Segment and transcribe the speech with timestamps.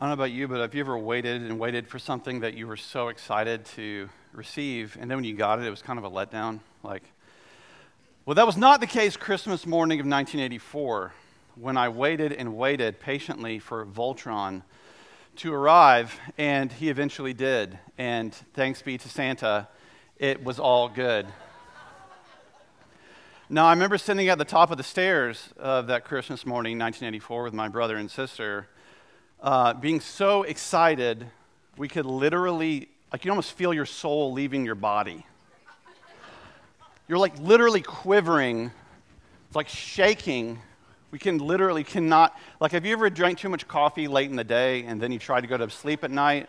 [0.00, 2.54] I don't know about you, but have you ever waited and waited for something that
[2.54, 5.98] you were so excited to receive, and then when you got it, it was kind
[5.98, 6.60] of a letdown?
[6.82, 7.02] Like,
[8.24, 11.12] well, that was not the case Christmas morning of 1984
[11.54, 14.62] when I waited and waited patiently for Voltron
[15.36, 17.78] to arrive, and he eventually did.
[17.98, 19.68] And thanks be to Santa,
[20.16, 21.26] it was all good.
[23.50, 27.42] now, I remember sitting at the top of the stairs of that Christmas morning, 1984,
[27.42, 28.66] with my brother and sister
[29.42, 31.26] uh, being so excited,
[31.76, 35.24] we could literally, like, you almost feel your soul leaving your body.
[37.08, 38.70] You're like literally quivering,
[39.46, 40.60] it's like shaking.
[41.10, 44.44] We can literally cannot, like, have you ever drank too much coffee late in the
[44.44, 46.48] day and then you try to go to sleep at night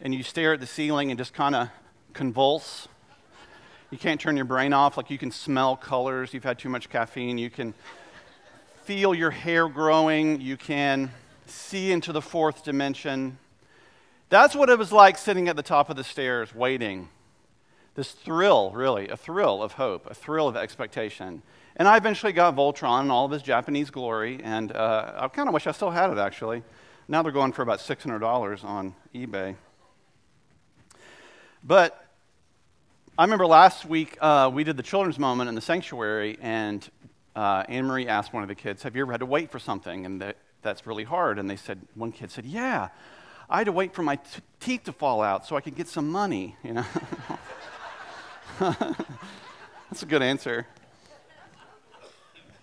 [0.00, 1.70] and you stare at the ceiling and just kind of
[2.12, 2.88] convulse?
[3.90, 4.98] You can't turn your brain off.
[4.98, 6.34] Like, you can smell colors.
[6.34, 7.38] You've had too much caffeine.
[7.38, 7.72] You can
[8.84, 10.42] feel your hair growing.
[10.42, 11.10] You can
[11.50, 13.38] see into the fourth dimension.
[14.28, 17.08] That's what it was like sitting at the top of the stairs waiting.
[17.94, 21.42] This thrill, really, a thrill of hope, a thrill of expectation.
[21.76, 25.48] And I eventually got Voltron in all of his Japanese glory, and uh, I kind
[25.48, 26.62] of wish I still had it actually.
[27.08, 29.56] Now they're going for about $600 on eBay.
[31.64, 32.04] But
[33.16, 36.88] I remember last week uh, we did the children's moment in the sanctuary, and
[37.34, 39.58] uh, Anne Marie asked one of the kids, Have you ever had to wait for
[39.58, 40.06] something?
[40.06, 41.38] And the, that's really hard.
[41.38, 42.88] And they said, one kid said, yeah,
[43.50, 45.88] I had to wait for my t- teeth to fall out so I could get
[45.88, 46.84] some money, you know.
[48.58, 50.66] that's a good answer.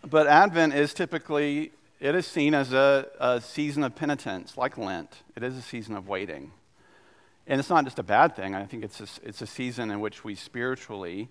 [0.07, 5.23] But Advent is typically, it is seen as a, a season of penitence, like Lent.
[5.35, 6.51] It is a season of waiting.
[7.47, 8.53] And it's not just a bad thing.
[8.53, 11.29] I think it's a, it's a season in which we spiritually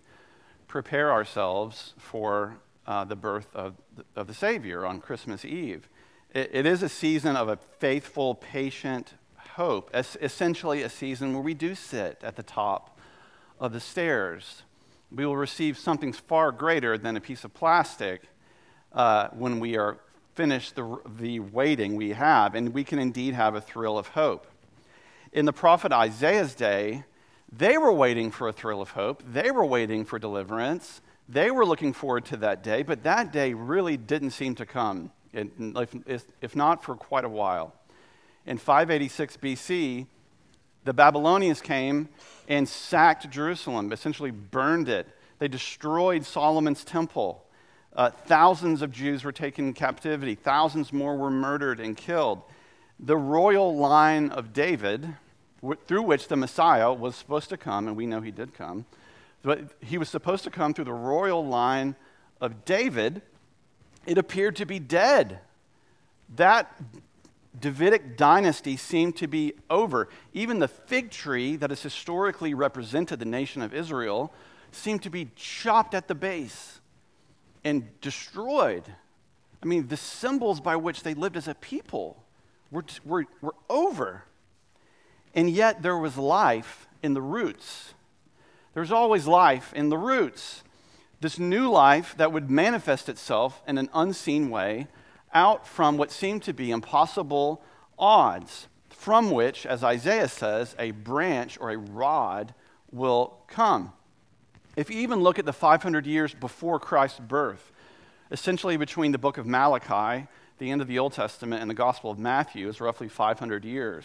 [0.66, 2.56] prepare ourselves for
[2.86, 5.88] uh, the birth of the, of the Savior on Christmas Eve
[6.34, 9.14] it, it is a season of a faithful, patient
[9.54, 12.98] hope, es- essentially a season where we do sit at the top
[13.60, 14.64] of the stairs.
[15.10, 18.22] We will receive something far greater than a piece of plastic
[18.92, 19.98] uh, when we are
[20.34, 24.48] finished the, the waiting we have, and we can indeed have a thrill of hope.
[25.32, 27.04] In the prophet Isaiah's day,
[27.52, 29.22] they were waiting for a thrill of hope.
[29.24, 31.00] They were waiting for deliverance.
[31.28, 35.12] They were looking forward to that day, but that day really didn't seem to come
[35.34, 37.74] if, if not for quite a while.
[38.46, 40.06] In 586 BC,
[40.84, 42.08] the Babylonians came
[42.48, 45.08] and sacked Jerusalem, essentially burned it.
[45.38, 47.44] They destroyed Solomon's temple.
[47.96, 52.42] Uh, thousands of Jews were taken in captivity, thousands more were murdered and killed.
[52.98, 55.14] The royal line of David,
[55.86, 58.84] through which the Messiah was supposed to come, and we know he did come,
[59.42, 61.94] but he was supposed to come through the royal line
[62.40, 63.22] of David
[64.06, 65.40] it appeared to be dead.
[66.36, 66.74] That
[67.58, 70.08] Davidic dynasty seemed to be over.
[70.32, 74.32] Even the fig tree that has historically represented the nation of Israel
[74.72, 76.80] seemed to be chopped at the base
[77.62, 78.82] and destroyed.
[79.62, 82.22] I mean, the symbols by which they lived as a people
[82.70, 84.24] were, were, were over.
[85.34, 87.94] And yet there was life in the roots.
[88.74, 90.64] There's always life in the roots
[91.24, 94.86] this new life that would manifest itself in an unseen way
[95.32, 97.62] out from what seemed to be impossible
[97.98, 102.52] odds, from which, as Isaiah says, a branch or a rod
[102.92, 103.94] will come.
[104.76, 107.72] If you even look at the 500 years before Christ's birth,
[108.30, 110.26] essentially between the book of Malachi,
[110.58, 114.04] the end of the Old Testament, and the Gospel of Matthew, is roughly 500 years.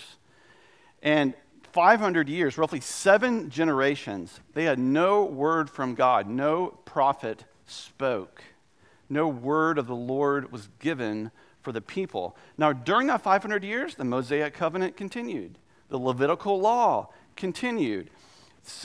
[1.03, 1.33] And
[1.71, 6.27] 500 years, roughly seven generations, they had no word from God.
[6.27, 8.43] No prophet spoke.
[9.09, 11.31] No word of the Lord was given
[11.61, 12.37] for the people.
[12.57, 15.57] Now, during that 500 years, the Mosaic covenant continued,
[15.89, 18.09] the Levitical law continued,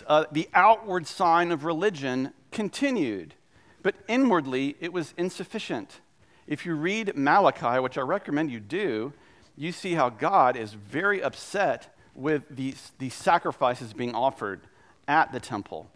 [0.06, 3.34] uh, the outward sign of religion continued,
[3.83, 6.01] but inwardly it was insufficient.
[6.47, 9.13] If you read Malachi, which I recommend you do,
[9.57, 14.61] you see how God is very upset with these, these sacrifices being offered
[15.09, 15.91] at the temple.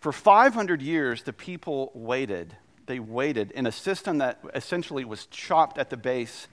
[0.00, 2.56] For 500 years, the people waited.
[2.86, 6.48] They waited in a system that essentially was chopped at the base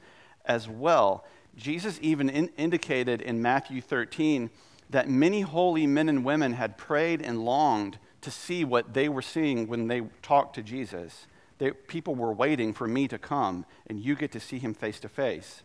[0.46, 1.26] as well.
[1.56, 4.50] Jesus even in, indicated in Matthew 13
[4.90, 9.22] that many holy men and women had prayed and longed to see what they were
[9.22, 11.28] seeing when they talked to Jesus.
[11.58, 15.00] They, people were waiting for me to come, and you get to see him face
[15.02, 15.64] to face.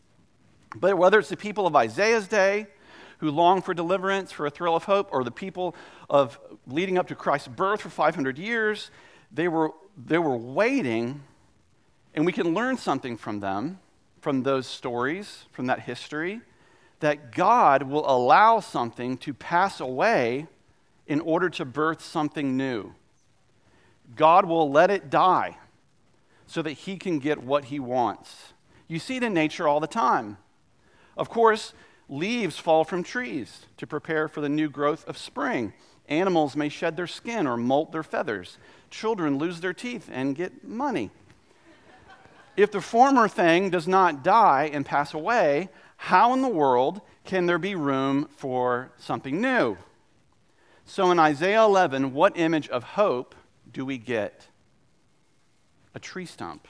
[0.74, 2.66] But whether it's the people of Isaiah's day,
[3.22, 5.76] who long for deliverance, for a thrill of hope, or the people
[6.10, 8.90] of leading up to Christ's birth for 500 years,
[9.30, 11.22] they were, they were waiting,
[12.14, 13.78] and we can learn something from them,
[14.20, 16.40] from those stories, from that history.
[17.02, 20.46] that God will allow something to pass away
[21.08, 22.94] in order to birth something new.
[24.14, 25.58] God will let it die
[26.46, 28.52] so that he can get what he wants.
[28.86, 30.36] You see it in nature all the time.
[31.16, 31.74] Of course,
[32.12, 35.72] leaves fall from trees to prepare for the new growth of spring.
[36.08, 38.58] Animals may shed their skin or molt their feathers.
[38.90, 41.10] Children lose their teeth and get money.
[42.54, 47.46] If the former thing does not die and pass away, how in the world can
[47.46, 49.78] there be room for something new?
[50.84, 53.34] So in Isaiah 11, what image of hope
[53.72, 54.48] do we get?
[55.94, 56.68] A tree stump.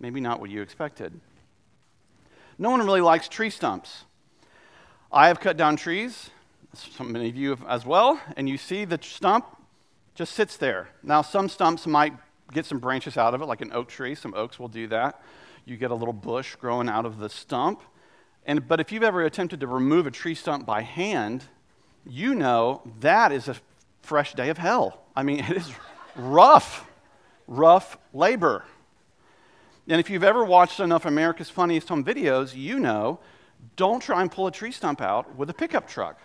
[0.00, 1.20] Maybe not what you expected.
[2.58, 4.04] No one really likes tree stumps.
[5.12, 6.30] I have cut down trees,
[6.74, 9.46] so many of you as well, and you see the stump
[10.14, 10.88] just sits there.
[11.02, 12.12] Now, some stumps might
[12.52, 14.14] get some branches out of it, like an oak tree.
[14.14, 15.20] Some oaks will do that.
[15.64, 17.82] You get a little bush growing out of the stump.
[18.46, 21.44] And, but if you've ever attempted to remove a tree stump by hand,
[22.06, 23.56] you know that is a
[24.02, 25.00] fresh day of hell.
[25.16, 25.72] I mean, it is
[26.14, 26.86] rough,
[27.46, 28.64] rough labor.
[29.86, 33.20] And if you've ever watched enough America's Funniest Home Videos, you know
[33.76, 36.18] don't try and pull a tree stump out with a pickup truck.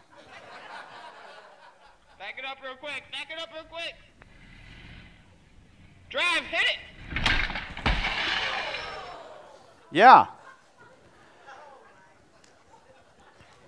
[2.17, 3.03] Back it up real quick.
[3.11, 3.95] Back it up real quick.
[6.09, 6.77] Drive, hit it.
[9.91, 10.27] Yeah.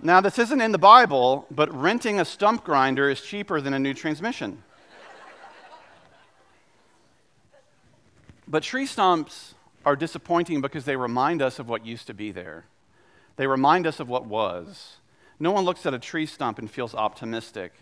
[0.03, 3.79] Now, this isn't in the Bible, but renting a stump grinder is cheaper than a
[3.79, 4.63] new transmission.
[8.47, 9.53] but tree stumps
[9.85, 12.65] are disappointing because they remind us of what used to be there.
[13.35, 14.97] They remind us of what was.
[15.39, 17.73] No one looks at a tree stump and feels optimistic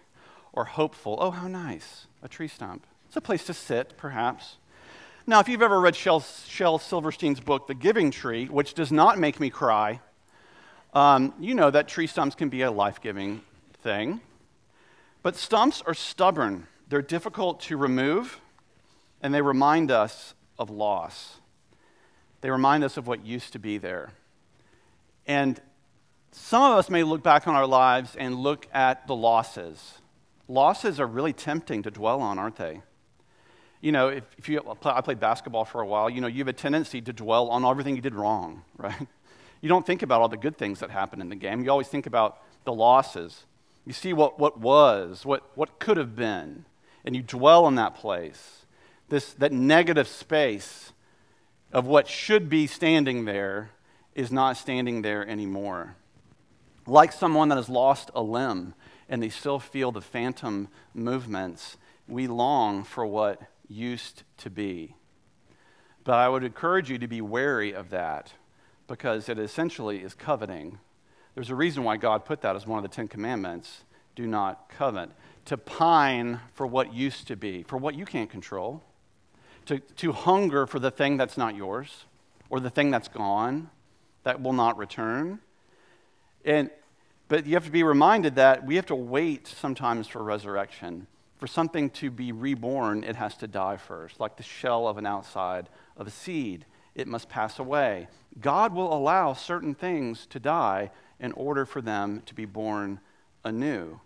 [0.53, 1.17] or hopeful.
[1.19, 2.85] Oh, how nice, a tree stump.
[3.07, 4.57] It's a place to sit, perhaps.
[5.27, 9.19] Now, if you've ever read Shel, Shel Silverstein's book, The Giving Tree, which does not
[9.19, 9.99] make me cry,
[10.93, 13.41] um, you know that tree stumps can be a life giving
[13.83, 14.21] thing.
[15.21, 18.39] But stumps are stubborn, they're difficult to remove,
[19.21, 21.38] and they remind us of loss.
[22.41, 24.12] They remind us of what used to be there.
[25.27, 25.59] And
[26.31, 30.00] some of us may look back on our lives and look at the losses.
[30.47, 32.81] Losses are really tempting to dwell on, aren't they?
[33.81, 36.47] You know, if, if you, I played basketball for a while, you know, you have
[36.47, 39.07] a tendency to dwell on everything you did wrong, right?
[39.62, 41.63] You don't think about all the good things that happened in the game.
[41.63, 43.45] You always think about the losses.
[43.85, 46.65] You see what, what was, what, what could have been,
[47.06, 48.65] and you dwell in that place.
[49.09, 50.92] This, that negative space
[51.71, 53.71] of what should be standing there
[54.16, 55.95] is not standing there anymore.
[56.88, 58.74] Like someone that has lost a limb
[59.07, 61.77] and they still feel the phantom movements,
[62.07, 64.95] we long for what used to be.
[66.04, 68.33] But I would encourage you to be wary of that
[68.88, 70.80] because it essentially is coveting.
[71.36, 73.83] There's a reason why God put that as one of the Ten Commandments
[74.16, 75.12] do not covet.
[75.45, 78.83] To pine for what used to be, for what you can't control.
[79.69, 82.06] To, to hunger for the thing that's not yours
[82.50, 83.69] or the thing that's gone
[84.24, 85.38] that will not return.
[86.44, 86.71] And,
[87.27, 91.06] but you have to be reminded that we have to wait sometimes for resurrection.
[91.38, 95.06] For something to be reborn, it has to die first, like the shell of an
[95.06, 96.66] outside of a seed.
[96.95, 98.07] It must pass away.
[98.42, 103.02] God will allow certain things to die in order for them to be born
[103.44, 103.99] anew.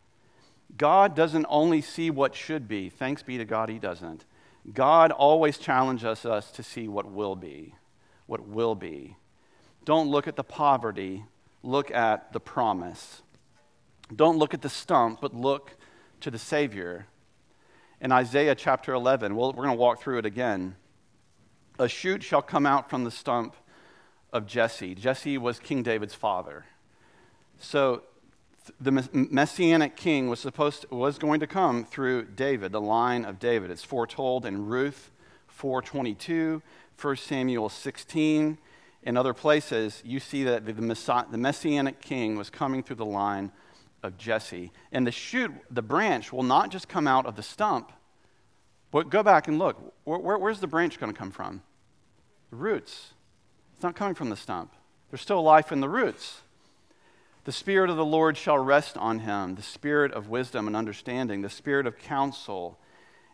[0.77, 2.89] God doesn't only see what should be.
[2.89, 4.25] Thanks be to God, He doesn't.
[4.72, 7.75] God always challenges us to see what will be.
[8.25, 9.17] What will be.
[9.84, 11.25] Don't look at the poverty,
[11.62, 13.22] look at the promise.
[14.15, 15.75] Don't look at the stump, but look
[16.22, 17.08] to the Savior.
[18.00, 20.75] In Isaiah chapter 11, well, we're going to walk through it again.
[21.79, 23.55] A shoot shall come out from the stump
[24.32, 24.96] of Jesse.
[24.96, 26.65] Jesse was King David's father.
[27.60, 28.03] So
[28.79, 33.39] the messianic king was supposed to, was going to come through David, the line of
[33.39, 33.72] David.
[33.72, 35.12] It's foretold in Ruth
[35.60, 36.62] 4:22,
[37.00, 38.58] 1 Samuel 16,
[39.03, 40.01] in other places.
[40.05, 43.51] You see that the, the messianic king was coming through the line
[44.01, 47.91] of Jesse, and the shoot, the branch, will not just come out of the stump.
[48.91, 49.93] But go back and look.
[50.03, 51.63] Where, where, where's the branch going to come from?
[52.51, 53.13] The roots.
[53.74, 54.72] It's not coming from the stump.
[55.10, 56.41] There's still life in the roots.
[57.45, 61.41] The Spirit of the Lord shall rest on him, the Spirit of wisdom and understanding,
[61.41, 62.79] the Spirit of counsel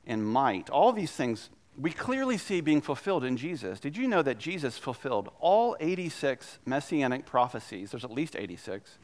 [0.08, 0.70] and might.
[0.70, 3.80] All these things we clearly see being fulfilled in Jesus.
[3.80, 7.92] Did you know that Jesus fulfilled all 86 messianic prophecies?
[7.92, 8.98] There's at least 86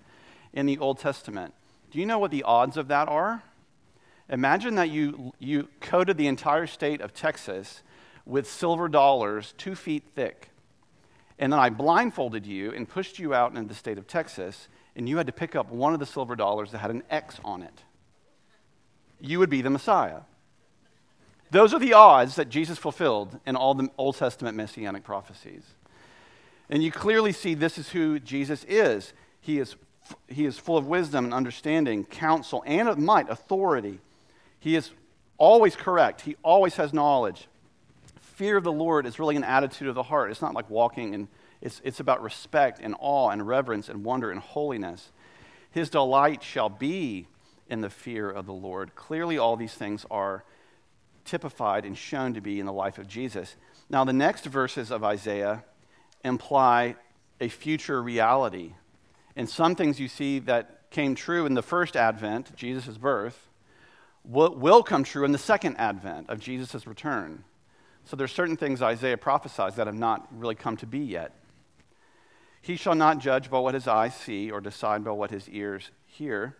[0.51, 1.53] in the Old Testament.
[1.91, 3.43] Do you know what the odds of that are?
[4.27, 7.83] Imagine that you, you coated the entire state of Texas
[8.25, 10.50] with silver dollars two feet thick
[11.38, 15.09] and then I blindfolded you and pushed you out into the state of Texas, and
[15.09, 17.61] you had to pick up one of the silver dollars that had an X on
[17.61, 17.83] it.
[19.19, 20.21] You would be the Messiah.
[21.51, 25.63] Those are the odds that Jesus fulfilled in all the Old Testament messianic prophecies.
[26.69, 29.13] And you clearly see this is who Jesus is.
[29.39, 29.75] He is,
[30.27, 33.99] he is full of wisdom and understanding, counsel, and of might, authority.
[34.59, 34.91] He is
[35.37, 37.47] always correct, he always has knowledge.
[38.19, 40.31] Fear of the Lord is really an attitude of the heart.
[40.31, 41.27] It's not like walking, and
[41.62, 45.12] it's, it's about respect and awe and reverence and wonder and holiness.
[45.71, 47.27] His delight shall be
[47.69, 48.95] in the fear of the Lord.
[48.95, 50.43] Clearly, all these things are
[51.25, 53.55] typified and shown to be in the life of Jesus.
[53.89, 55.63] Now, the next verses of Isaiah
[56.24, 56.95] imply
[57.41, 58.74] a future reality.
[59.35, 63.50] And some things you see that came true in the first advent, Jesus' birth,
[64.24, 67.43] will come true in the second advent of Jesus' return.
[68.05, 71.33] So there's certain things Isaiah prophesies that have not really come to be yet.
[72.65, 75.91] He shall not judge by what his eyes see or decide by what his ears
[76.07, 76.57] hear,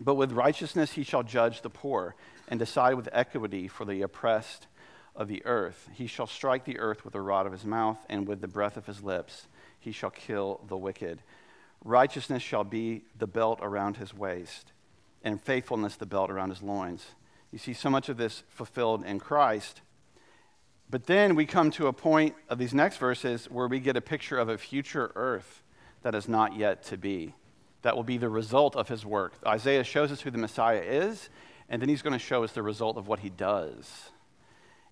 [0.00, 2.16] but with righteousness he shall judge the poor
[2.48, 4.66] and decide with equity for the oppressed
[5.14, 5.88] of the earth.
[5.94, 8.76] He shall strike the earth with the rod of his mouth, and with the breath
[8.76, 9.46] of his lips
[9.78, 11.22] he shall kill the wicked.
[11.84, 14.72] Righteousness shall be the belt around his waist,
[15.22, 17.06] and faithfulness the belt around his loins.
[17.52, 19.82] You see so much of this fulfilled in Christ.
[20.92, 24.00] But then we come to a point of these next verses where we get a
[24.00, 25.64] picture of a future earth
[26.02, 27.34] that is not yet to be.
[27.82, 29.32] That will be the result of his work.
[29.44, 31.28] Isaiah shows us who the Messiah is,
[31.68, 34.12] and then he's going to show us the result of what he does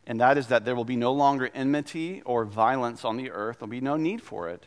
[0.06, 3.58] and that is that there will be no longer enmity or violence on the earth.
[3.58, 4.66] There'll be no need for it.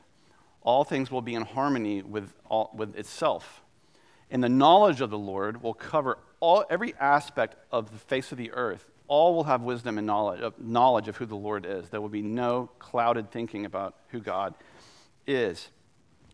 [0.62, 3.62] All things will be in harmony with, all, with itself.
[4.32, 8.38] And the knowledge of the Lord will cover all, every aspect of the face of
[8.38, 8.90] the earth.
[9.14, 11.88] All will have wisdom and knowledge of, knowledge of who the Lord is.
[11.90, 14.56] There will be no clouded thinking about who God
[15.28, 15.70] is.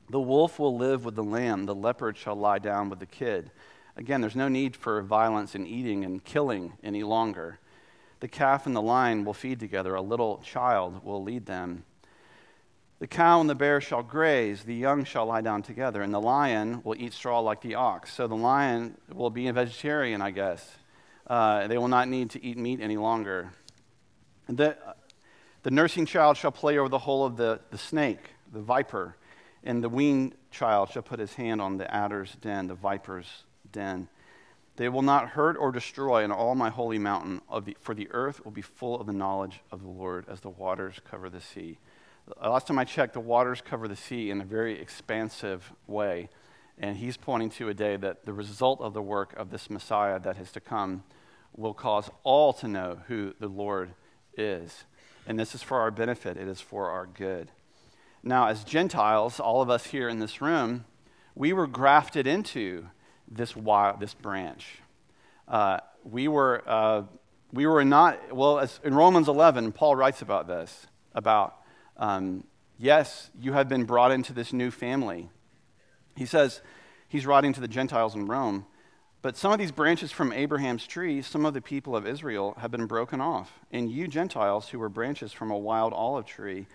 [0.10, 3.52] The wolf will live with the lamb, the leopard shall lie down with the kid.
[3.98, 7.60] Again, there's no need for violence and eating and killing any longer.
[8.22, 11.84] The calf and the lion will feed together, a little child will lead them.
[13.00, 16.22] The cow and the bear shall graze, the young shall lie down together, and the
[16.22, 18.14] lion will eat straw like the ox.
[18.14, 20.79] So the lion will be a vegetarian, I guess.
[21.30, 23.52] Uh, they will not need to eat meat any longer.
[24.48, 24.76] The,
[25.62, 29.16] the nursing child shall play over the hole of the, the snake, the viper,
[29.64, 34.08] and the weaned child shall put his hand on the adder's den, the viper's den.
[34.78, 38.44] They will not hurt or destroy in all my holy mountain, the, for the earth
[38.44, 41.78] will be full of the knowledge of the Lord as the waters cover the sea.
[42.42, 46.30] Last time I checked, the waters cover the sea in a very expansive way.
[46.78, 50.20] And he's pointing to a day that the result of the work of this Messiah
[50.22, 51.04] that is to come
[51.56, 53.92] will cause all to know who the Lord
[54.38, 54.84] is.
[55.28, 57.52] And this is for our benefit, it is for our good.
[58.24, 60.86] Now, as Gentiles, all of us here in this room,
[61.36, 62.88] we were grafted into
[63.30, 64.80] this, wild, this branch.
[65.48, 67.04] Uh, we, were, uh,
[67.54, 71.56] we were not, well, as in Romans 11, Paul writes about this, about,
[71.98, 72.44] um,
[72.78, 75.30] yes, you have been brought into this new family.
[76.16, 76.62] He says,
[77.08, 78.66] he's writing to the Gentiles in Rome,
[79.22, 82.72] but some of these branches from Abraham's tree, some of the people of Israel, have
[82.72, 83.52] been broken off.
[83.72, 86.68] And you, Gentiles, who were branches from a wild olive tree,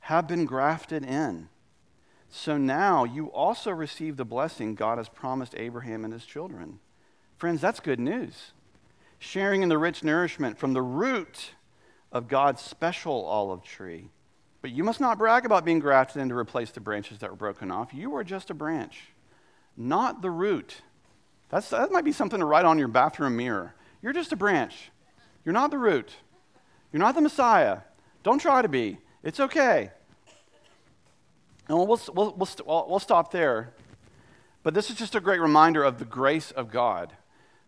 [0.00, 1.48] have been grafted in
[2.34, 6.80] so now you also receive the blessing God has promised Abraham and his children.
[7.36, 8.52] Friends, that's good news.
[9.18, 11.50] Sharing in the rich nourishment from the root
[12.10, 14.08] of God's special olive tree.
[14.62, 17.36] But you must not brag about being grafted in to replace the branches that were
[17.36, 17.92] broken off.
[17.92, 19.08] You are just a branch,
[19.76, 20.80] not the root.
[21.52, 23.74] That's, that might be something to write on your bathroom mirror.
[24.00, 24.90] You're just a branch.
[25.44, 26.10] You're not the root.
[26.92, 27.80] You're not the Messiah.
[28.22, 28.96] Don't try to be.
[29.22, 29.90] It's okay.
[31.68, 33.74] And we'll, we'll, we'll, we'll stop there.
[34.62, 37.12] But this is just a great reminder of the grace of God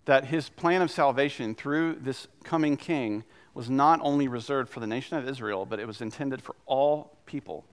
[0.06, 3.22] that his plan of salvation through this coming king
[3.52, 7.18] was not only reserved for the nation of Israel, but it was intended for all
[7.26, 7.64] people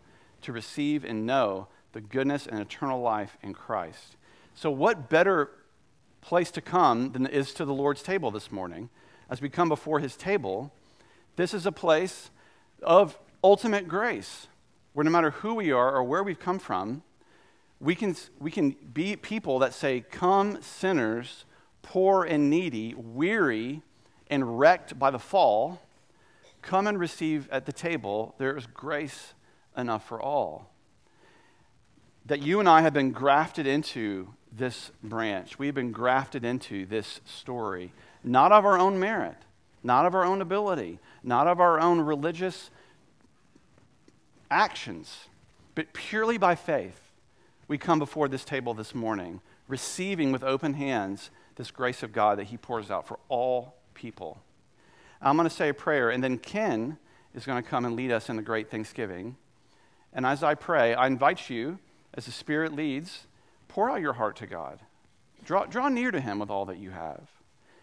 [0.42, 4.18] to receive and know the goodness and eternal life in Christ.
[4.56, 5.50] So, what better
[6.22, 8.90] place to come than is to the Lord's table this morning?
[9.30, 10.72] As we come before his table,
[11.36, 12.30] this is a place
[12.82, 14.48] of ultimate grace
[14.94, 17.04] where no matter who we are or where we've come from,
[17.80, 21.46] we can, we can be people that say, Come, sinners,
[21.82, 23.82] poor and needy, weary
[24.30, 25.82] and wrecked by the fall,
[26.62, 28.36] come and receive at the table.
[28.38, 29.34] There is grace
[29.76, 30.70] enough for all.
[32.26, 35.58] That you and I have been grafted into this branch.
[35.58, 37.94] We've been grafted into this story,
[38.24, 39.38] not of our own merit,
[39.84, 42.70] not of our own ability, not of our own religious
[44.50, 45.28] actions,
[45.76, 47.12] but purely by faith,
[47.68, 52.38] we come before this table this morning, receiving with open hands this grace of God
[52.38, 54.42] that He pours out for all people.
[55.22, 56.98] I'm going to say a prayer, and then Ken
[57.34, 59.38] is going to come and lead us in the great Thanksgiving.
[60.12, 61.80] And as I pray, I invite you,
[62.14, 63.26] as the Spirit leads,
[63.72, 64.80] pour out your heart to God.
[65.46, 67.22] Draw, draw near to Him with all that you have.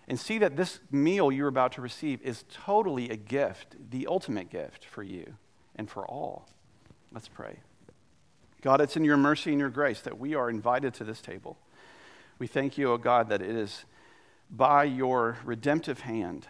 [0.07, 4.50] And see that this meal you're about to receive is totally a gift, the ultimate
[4.50, 5.35] gift for you
[5.76, 6.47] and for all.
[7.12, 7.59] Let's pray.
[8.61, 11.57] God, it's in your mercy and your grace that we are invited to this table.
[12.38, 13.85] We thank you, O oh God, that it is
[14.50, 16.49] by your redemptive hand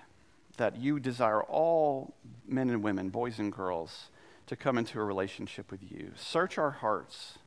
[0.57, 2.15] that you desire all
[2.47, 4.09] men and women, boys and girls,
[4.47, 6.13] to come into a relationship with you.
[6.17, 7.39] Search our hearts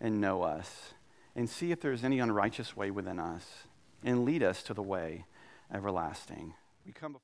[0.00, 0.92] and know us,
[1.38, 3.44] and see if there's any unrighteous way within us,
[4.02, 5.24] and lead us to the way
[5.72, 6.52] everlasting.
[6.84, 7.14] We come